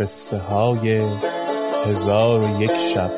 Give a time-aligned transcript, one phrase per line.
[0.00, 1.02] قصه های
[1.86, 3.10] هزار و یک شب.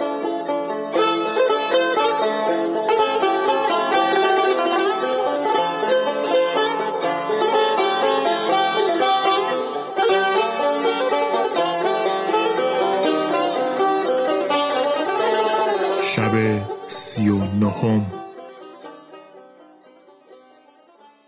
[16.02, 18.06] شب سی و نهم.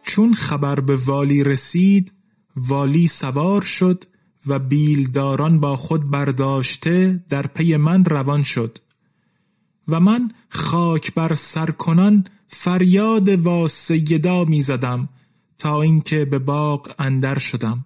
[0.02, 2.12] چون خبر به والی رسید
[2.56, 4.04] والی سوار شد
[4.46, 8.78] و بیلداران با خود برداشته در پی من روان شد.
[9.88, 15.08] و من خاک بر سر کنان فریاد وا سیدا می زدم
[15.58, 17.84] تا اینکه به باغ اندر شدم.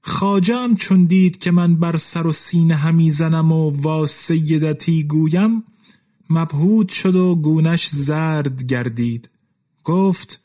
[0.00, 5.64] خاجم چون دید که من بر سر و سینه همی زنم و وا سیدتی گویم
[6.30, 9.30] مبهود شد و گونش زرد گردید.
[9.84, 10.44] گفت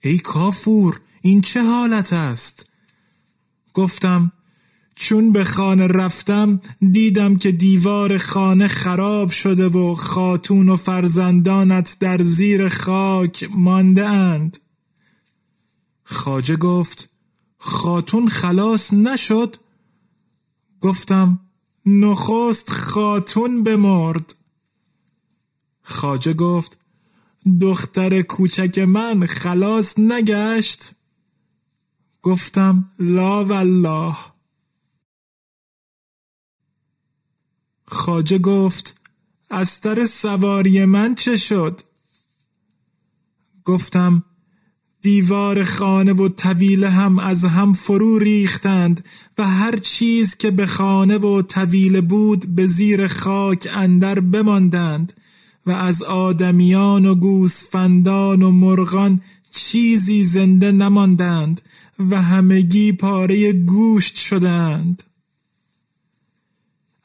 [0.00, 2.73] ای کافور این چه حالت است؟
[3.74, 4.32] گفتم
[4.96, 6.60] چون به خانه رفتم
[6.92, 14.58] دیدم که دیوار خانه خراب شده و خاتون و فرزندانت در زیر خاک مانده اند
[16.04, 17.10] خاجه گفت
[17.58, 19.56] خاتون خلاص نشد؟
[20.80, 21.40] گفتم
[21.86, 24.34] نخست خاتون بمرد.
[25.82, 26.78] خاجه گفت
[27.60, 30.90] دختر کوچک من خلاص نگشت؟
[32.24, 34.16] گفتم لا والله.
[37.86, 39.00] خاجه گفت
[39.50, 41.80] استر سواری من چه شد؟
[43.64, 44.24] گفتم
[45.02, 49.04] دیوار خانه و طویله هم از هم فرو ریختند
[49.38, 55.12] و هر چیز که به خانه و طویله بود به زیر خاک اندر بماندند
[55.66, 59.20] و از آدمیان و گوسفندان و مرغان
[59.50, 61.60] چیزی زنده نماندند
[61.98, 65.02] و همگی پاره گوشت شدند.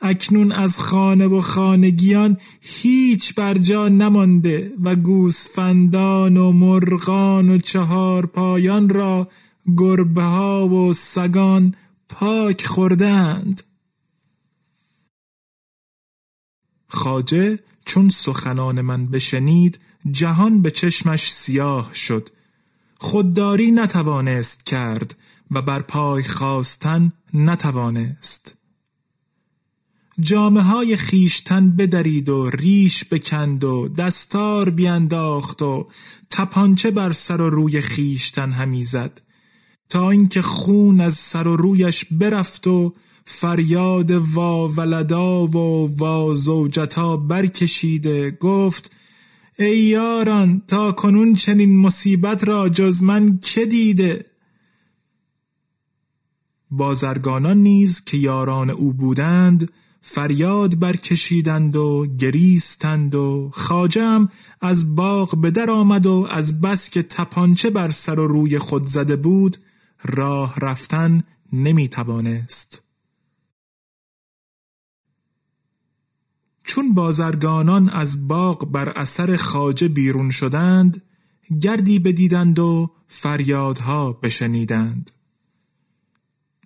[0.01, 8.25] اکنون از خانه و خانگیان هیچ بر جا نمانده و گوسفندان و مرغان و چهار
[8.25, 9.29] پایان را
[9.77, 11.75] گربه ها و سگان
[12.09, 13.61] پاک خوردند.
[16.87, 19.79] خاجه چون سخنان من بشنید
[20.11, 22.29] جهان به چشمش سیاه شد.
[23.01, 25.15] خودداری نتوانست کرد
[25.51, 28.57] و بر پای خواستن نتوانست.
[30.19, 35.87] جامعه های خیشتن بدرید و ریش بکند و دستار بینداخت و
[36.29, 39.21] تپانچه بر سر و روی خیشتن همی زد.
[39.89, 42.93] تا اینکه خون از سر و رویش برفت و
[43.25, 48.91] فریاد وا ولدا و وا زوجتا برکشیده گفت
[49.61, 54.25] ای یاران تا کنون چنین مصیبت را جز من که دیده
[56.71, 59.71] بازرگانان نیز که یاران او بودند
[60.01, 64.29] فریاد برکشیدند و گریستند و خاجم
[64.61, 68.87] از باغ به در آمد و از بس که تپانچه بر سر و روی خود
[68.87, 69.57] زده بود
[70.03, 71.23] راه رفتن
[71.53, 72.88] نمی توانست.
[76.69, 81.01] چون بازرگانان از باغ بر اثر خاجه بیرون شدند
[81.61, 85.11] گردی بدیدند و فریادها بشنیدند.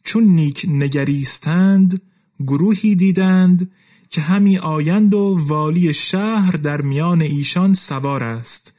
[0.04, 2.02] چون نیک نگریستند
[2.40, 3.72] گروهی دیدند
[4.10, 8.74] که همی آیند و والی شهر در میان ایشان سوار است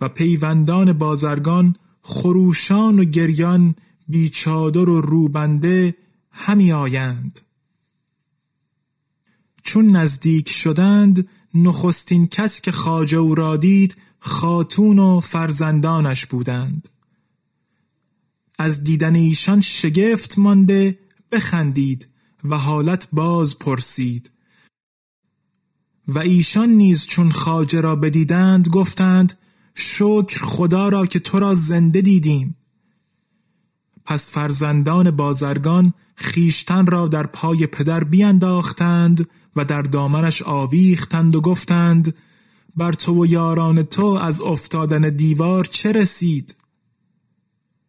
[0.00, 3.74] و پیوندان بازرگان خروشان و گریان
[4.08, 5.94] بیچادر و روبنده
[6.30, 7.40] همی آیند.
[9.68, 16.88] چون نزدیک شدند نخستین کس که خاجه او را دید خاتون و فرزندانش بودند.
[18.58, 20.98] از دیدن ایشان شگفت مانده
[21.32, 22.08] بخندید
[22.44, 24.30] و حالت باز پرسید.
[26.08, 29.38] و ایشان نیز چون خاجه را بدیدند گفتند
[29.74, 32.56] شکر خدا را که تو را زنده دیدیم.
[34.04, 42.14] پس فرزندان بازرگان خیشتن را در پای پدر بیانداختند و در دامنش آویختند و گفتند
[42.76, 46.54] بر تو و یاران تو از افتادن دیوار چه رسید؟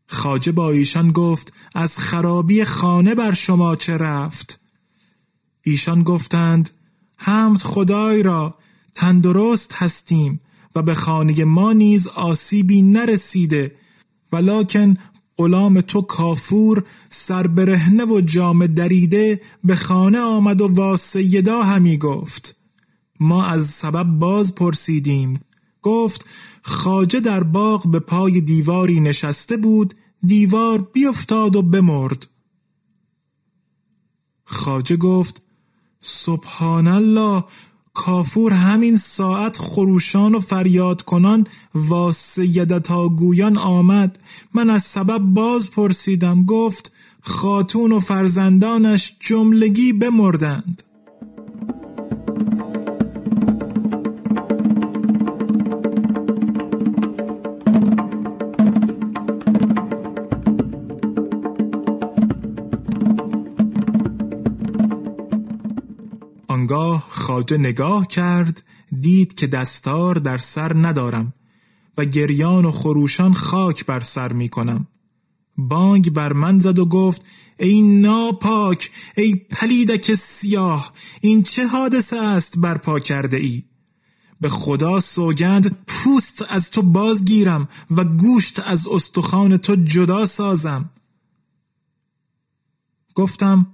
[0.08, 4.60] خاجه با ایشان گفت از خرابی خانه بر شما چه رفت؟
[5.62, 6.70] ایشان گفتند
[7.18, 8.56] حمد خدای را
[8.96, 10.40] تندرست هستیم
[10.76, 13.76] و به خانه ما نیز آسیبی نرسیده
[14.32, 14.98] ولکن
[15.39, 22.56] غلام تو کافور سربرهنه و جام دریده به خانه آمد و واسیدا همی گفت.
[23.19, 25.39] ما از سبب باز پرسیدیم.
[25.81, 26.27] گفت
[26.62, 29.94] خاجه در باغ به پای دیواری نشسته بود
[30.24, 32.27] دیوار بیفتاد و بمرد.
[34.45, 35.41] خاجه گفت
[36.01, 37.44] سبحان الله
[37.94, 44.19] کافور همین ساعت خروشان و فریاد کنان واسیدتا گویان آمد.
[44.53, 46.91] من از سبب باز پرسیدم گفت
[47.21, 50.88] خاتون و فرزندانش جملگی بمردند.
[66.69, 68.63] آنگاه خاجه نگاه کرد
[69.01, 71.33] دید که دستار در سر ندارم
[71.98, 74.88] و گریان و خروشان خاک بر سر می کنم.
[75.57, 77.21] بانگ بر من زد و گفت
[77.60, 83.63] ای ناپاک ای پلیدک سیاه این چه حادثه است برپا کرده ای
[84.42, 90.89] به خدا سوگند پوست از تو بازگیرم و گوشت از استخوان تو جدا سازم.
[93.15, 93.68] گفتم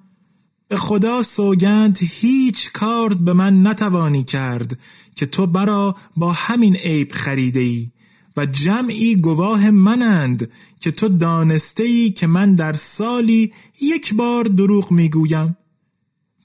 [0.68, 4.80] به خدا سوگند هیچ کار به من نتوانی کرد
[5.16, 7.92] که تو برا با همین عیب خریده ای
[8.38, 14.92] و جمعی گواه منند که تو دانسته ای که من در سالی یک بار دروغ
[14.92, 15.58] می‌گویم.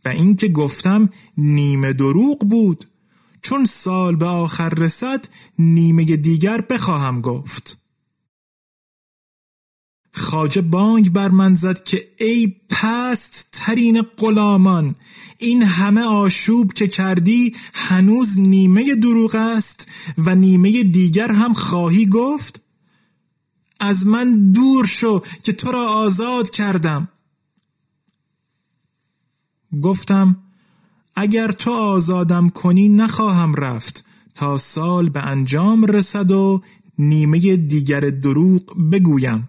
[0.05, 2.85] و اینکه گفتم نیمه دروغ بود
[3.43, 5.29] چون سال به آخر رسد
[5.59, 7.80] نیمه دیگر بخواهم گفت.
[10.13, 14.95] خاجه بانگ بر من زد که ای پست ترین غلامان
[15.39, 22.61] این همه آشوب که کردی هنوز نیمه دروغ است و نیمه دیگر هم خواهی گفت؟
[23.81, 27.09] از من دور شو که تو را آزاد کردم.
[29.83, 30.37] گفتم
[31.17, 34.05] اگر تو آزادم کنی نخواهم رفت
[34.35, 36.63] تا سال به انجام رسد و
[36.99, 39.49] نیمه دیگر دروغ بگویم.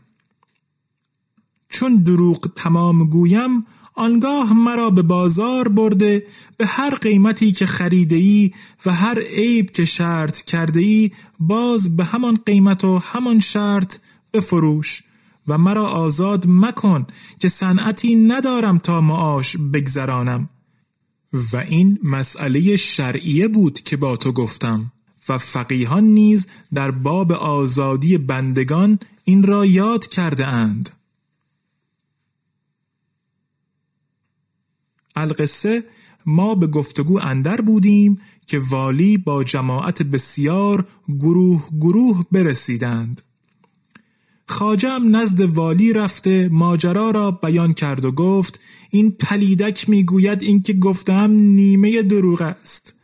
[1.72, 6.26] چون دروغ تمام گویم آنگاه مرا به بازار برده
[6.58, 8.52] به هر قیمتی که خریده ای
[8.86, 13.98] و هر عیب که شرط کرده ای باز به همان قیمت و همان شرط
[14.34, 15.04] بفروش.
[15.48, 17.08] و مرا آزاد مکن
[17.40, 20.50] که صنعتی ندارم تا معاش بگذرانم.
[21.54, 24.92] و این مسئله شرعیه بود که با تو گفتم.
[25.30, 30.90] و فقیهان نیز در باب آزادی بندگان این را یاد کرده اند.
[35.22, 35.84] القصه
[36.26, 40.88] ما به گفتگو اندر بودیم که والی با جماعت بسیار
[41.20, 43.22] گروه گروه برسیدند.
[44.46, 48.60] خاجم نزد والی رفته ماجرا را بیان کرد و گفت
[48.90, 52.96] این پلیدک می‌گوید اینکه گفتم نیمه دروغ است.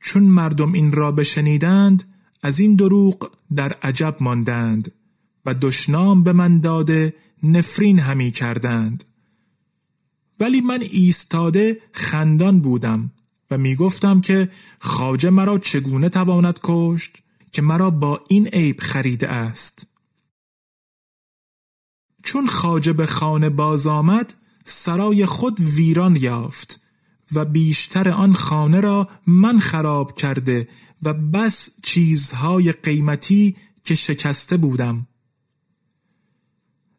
[0.00, 2.04] چون مردم این را بشنیدند
[2.42, 4.92] از این دروغ در عجب ماندند
[5.46, 9.04] و دشنام به من داده نفرین همی کردند.
[10.40, 13.12] ولی من ایستاده خندان بودم
[13.50, 17.16] و می گفتم که خاجه مرا چگونه تواند کشت
[17.52, 19.86] که مرا با این عیب خریده است.
[22.22, 26.80] چون خاجه به خانه باز آمد سرای خود ویران یافت
[27.32, 30.68] و بیشتر آن خانه را من خراب کرده
[31.02, 35.06] و بس چیزهای قیمتی که شکسته بودم.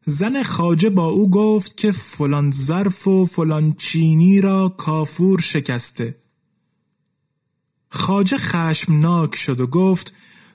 [0.06, 6.16] زن خاجه با او گفت که فلان ظرف و فلان چینی را کافور شکسته.
[7.90, 10.14] خاجه خشمناک شد و گفت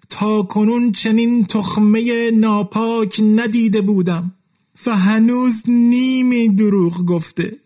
[0.09, 4.35] تا کنون چنین تخمه ناپاک ندیده بودم
[4.87, 7.57] و هنوز نیمی دروغ گفته.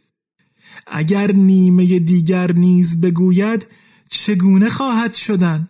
[0.86, 3.68] اگر نیمه دیگر نیز بگوید
[4.08, 5.68] چگونه خواهد شدن؟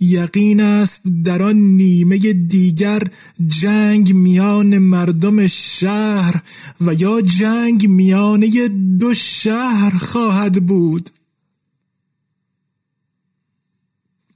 [0.00, 3.02] یقین است در آن نیمه دیگر
[3.40, 6.42] جنگ میان مردم شهر
[6.80, 11.10] و یا جنگ میانه دو شهر خواهد بود.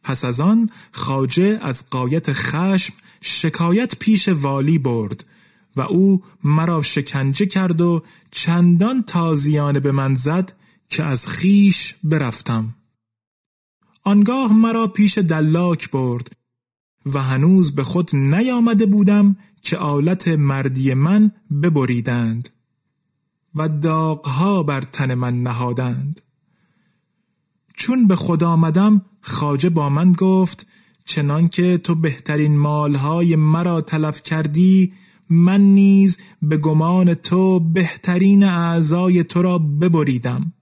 [0.02, 5.24] پس از آن خاجه از قایت خشم شکایت پیش والی برد
[5.76, 10.52] و او مرا شکنجه کرد و چندان تازیانه به من زد
[10.88, 12.74] که از خیش برفتم.
[14.02, 16.32] آنگاه مرا پیش دلاک برد
[17.06, 22.48] و هنوز به خود نیامده بودم که آلت مردی من ببریدند
[23.54, 26.20] و داغها بر تن من نهادند.
[27.76, 30.66] چون به خود آمدم خاجه با من گفت
[31.04, 34.92] چنانکه تو بهترین مالهای مرا تلف کردی
[35.30, 40.52] من نیز به گمان تو بهترین اعضای تو را ببریدم.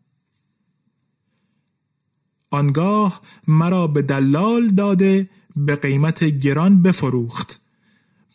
[2.50, 7.60] آنگاه مرا به دلال داده به قیمت گران بفروخت.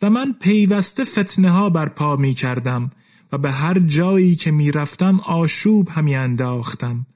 [0.02, 2.90] و من پیوسته فتنه ها برپا می کردم
[3.32, 7.06] و به هر جایی که می رفتم آشوب همی انداختم.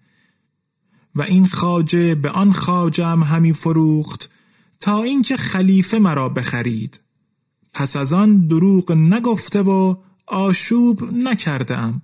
[1.15, 4.31] و این خاجه به آن خاجم همی فروخت
[4.81, 7.01] تا اینکه خلیفه مرا بخرید.
[7.75, 9.95] پس از آن دروغ نگفته و
[10.27, 12.03] آشوب نکردم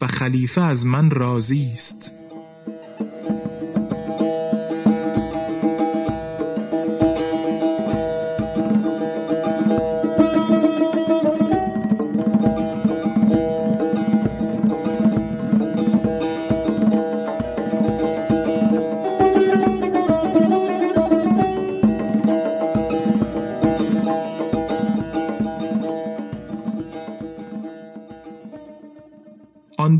[0.00, 2.19] و خلیفه از من راضی است.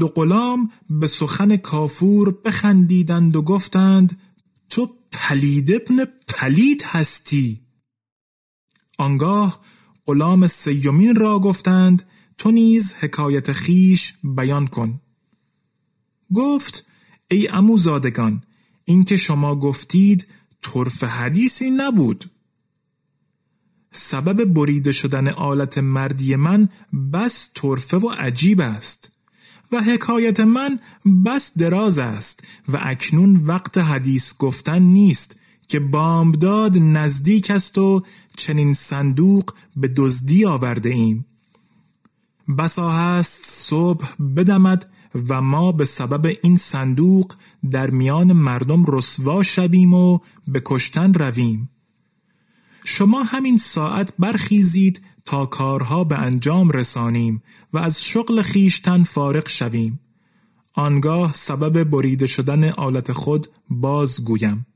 [0.00, 4.20] دو غلام به سخن کافور بخندیدند و گفتند
[4.70, 7.60] تو پلید ابن پلید هستی.
[8.98, 9.60] آنگاه
[10.06, 12.02] غلام سیومین را گفتند
[12.38, 15.00] تو نیز حکایت خویش بیان کن.
[16.34, 16.86] گفت
[17.30, 18.44] ای عموزادگان
[18.84, 20.26] این که شما گفتید
[20.62, 22.24] طرفه حدیثی نبود.
[23.92, 26.68] سبب بریده شدن آلت مردی من
[27.12, 29.19] بس طرفه و عجیب است.
[29.72, 30.78] و حکایت من
[31.26, 35.36] بس دراز است و اکنون وقت حدیث گفتن نیست
[35.68, 38.02] که بامداد نزدیک است و
[38.36, 41.26] چنین صندوق به دزدی آورده ایم.
[42.58, 44.90] بسا هست صبح بدمد
[45.28, 47.34] و ما به سبب این صندوق
[47.70, 51.70] در میان مردم رسوا شویم و به کشتن رویم.
[52.84, 55.02] شما همین ساعت برخیزید
[55.36, 60.00] کارها به انجام رسانیم و از شغل خیشتن فارغ شویم.
[60.74, 64.66] آنگاه سبب بریده شدن آلت خود باز گویم.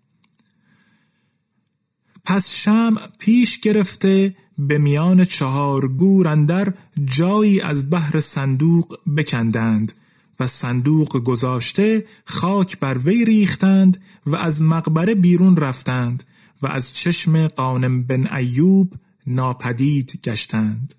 [2.25, 9.93] پس شم پیش گرفته به میان چهار گور اندر جایی از بحر صندوق بکندند
[10.41, 16.25] و صندوق گذاشته خاک بر وی ریختند و از مقبره بیرون رفتند
[16.63, 18.93] و از چشم قانم بن ایوب
[19.27, 20.95] ناپدید گشتند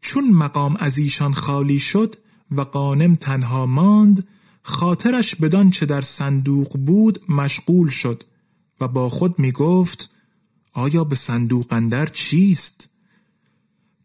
[0.00, 2.16] چون مقام از ایشان خالی شد
[2.50, 4.28] و قانم تنها ماند
[4.62, 8.24] خاطرش بدان چه در صندوق بود مشغول شد
[8.80, 10.10] و با خود می گفت
[10.72, 12.90] آیا به صندوق اندر چیست؟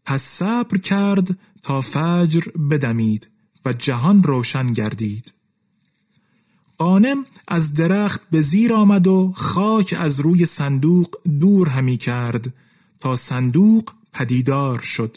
[0.04, 2.40] پس صبر کرد تا فجر
[2.70, 3.30] بدمید
[3.64, 5.34] و جهان روشن گردید
[6.78, 12.54] قانم از درخت به زیر آمد و خاک از روی صندوق دور همی کرد.
[13.00, 15.16] تا صندوق پدیدار شد.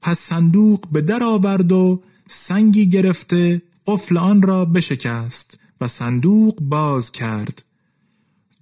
[0.00, 7.12] پس صندوق به در آورد و سنگی گرفته قفل آن را بشکست و صندوق باز
[7.12, 7.64] کرد.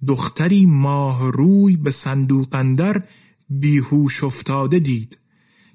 [0.07, 3.03] دختری ماه روی به صندوق اندر
[3.49, 5.17] بیهوش افتاده دید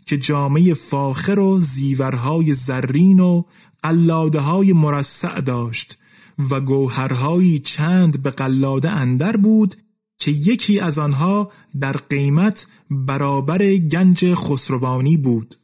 [0.06, 3.42] که جامعه فاخر و زیورهای زرین و
[3.82, 4.74] قلاده های
[5.46, 5.98] داشت
[6.50, 9.74] و گوهرهایی چند به قلاده اندر بود
[10.18, 15.54] که یکی از آنها در قیمت برابر گنج خسروانی بود.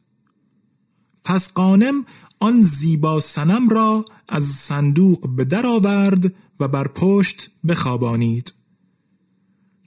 [1.23, 2.05] پس قانم
[2.39, 8.53] آن زیبا سنم را از صندوق به در آورد و بر پشت بخوابانید.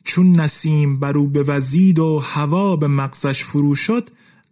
[0.04, 4.10] چون نسیم برو به وزید و هوا به مغزش فرو شد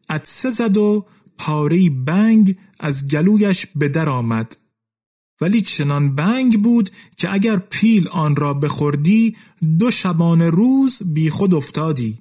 [0.08, 1.06] عدسه زد و
[1.38, 4.56] پاره بنگ از گلویش به در آمد.
[5.42, 9.37] ولی چنان بنگ بود که اگر پیل آن را بخوردی
[9.78, 12.18] دو شبانه روز بی خود افتادی.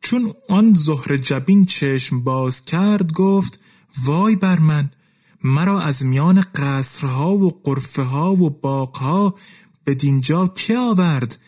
[0.00, 3.60] چون آن زهر جبین چشم باز کرد گفت
[4.04, 4.90] وای بر من
[5.44, 9.34] مرا از میان قصرها و قرفه ها و باغها
[9.84, 11.38] به دینجا که آورد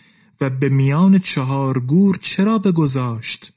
[0.41, 3.53] و به میان چهار گور چرا بگذاشت؟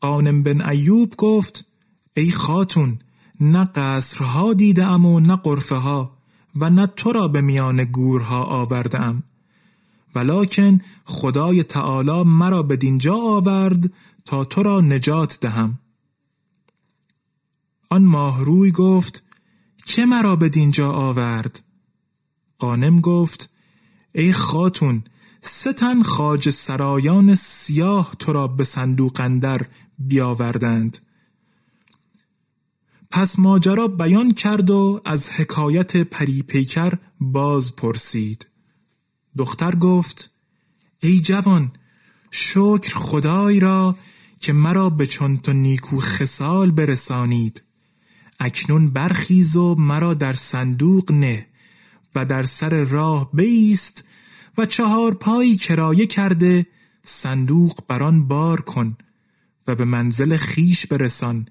[0.00, 1.66] قانم بن ایوب گفت
[2.16, 2.98] ای خاتون
[3.40, 6.16] نه قصرها دیدم و نه قرفه ها
[6.56, 9.22] و نه تو را به میان گورها آوردم.
[10.14, 13.92] ولکن خدای تعالی مرا به دینجا آورد
[14.24, 15.78] تا تو را نجات دهم.
[17.90, 19.22] آن ماهروی گفت
[19.86, 21.62] که مرا به دینجا آورد؟
[22.58, 23.50] قانم گفت
[24.14, 25.04] ای خاتون
[25.40, 29.66] سه تن خاج سرایان سیاه تو را به صندوق اندر
[29.98, 31.05] بیاوردند.
[33.10, 38.46] پس ماجرا بیان کرد و از حکایت پری پیکر باز پرسید.
[39.38, 40.30] دختر گفت
[41.00, 41.72] ای جوان
[42.30, 43.96] شکر خدای را
[44.40, 47.62] که مرا به چون تو نیکو خسال برسانید.
[48.40, 51.46] اکنون برخیز و مرا در صندوق نه
[52.14, 54.04] و در سر راه بیست
[54.58, 56.66] و چهار پایی کرایه کرده
[57.04, 58.96] صندوق بران بار کن
[59.68, 61.46] و به منزل خیش برسان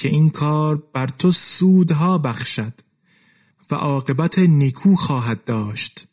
[0.00, 2.72] که این کار بر تو سودها بخشد
[3.70, 6.06] و عاقبت نیکو خواهد داشت.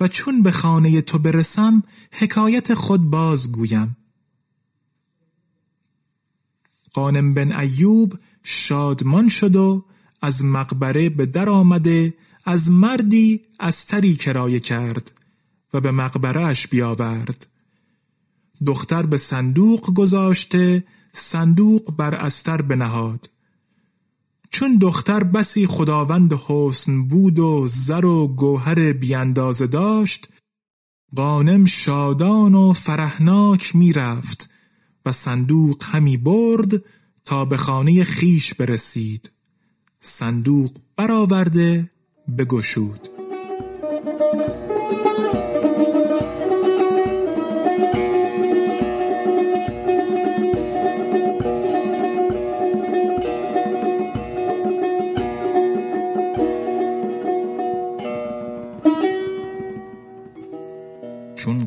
[0.00, 3.96] و چون به خانه تو برسم حکایت خود بازگویم
[6.92, 9.84] قانم بن ایوب شادمان شد و
[10.22, 15.12] از مقبره به در آمده از مردی استری کرایه کرد
[15.74, 17.46] و به مقبرهش بیاورد.
[18.66, 20.84] دختر به صندوق گذاشته
[21.16, 23.30] صندوق بر استر بنهاد.
[24.50, 30.28] چون دختر بسی خداوند حسن بود و زر و گوهر بیاندازه داشت
[31.16, 34.50] قانم شادان و فرهناک می‌رفت
[35.06, 36.84] و صندوق همی برد
[37.24, 39.30] تا به خانه خیش برسید.
[40.00, 41.90] صندوق برآورده
[42.38, 43.08] بگشود.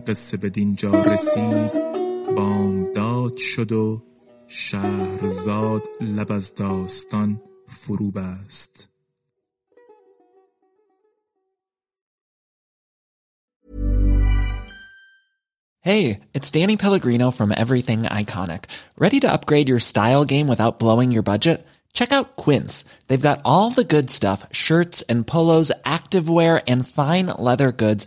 [0.07, 1.73] قصه به دینجا رسید
[2.37, 4.03] بامداد شد و
[4.47, 8.89] شهرزاد لب از داستان فرو بست
[15.85, 18.67] Hey, it's Danny Pellegrino from Everything Iconic.
[18.97, 21.67] Ready to upgrade your style game without blowing your budget?
[21.93, 22.85] Check out Quince.
[23.09, 28.07] They've got all the good stuff, shirts and polos, activewear and fine leather goods